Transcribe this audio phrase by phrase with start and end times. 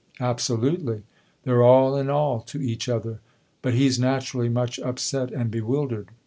[0.19, 1.03] "Absolutely.
[1.43, 3.19] They're all in all to each other.
[3.61, 6.07] But he's naturally much upset and bewildered."